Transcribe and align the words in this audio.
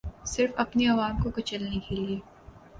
صرف 0.25 0.51
اپنی 0.57 0.87
عوام 0.87 1.21
کو 1.23 1.29
کچلنے 1.31 1.79
کیلیے 1.87 2.19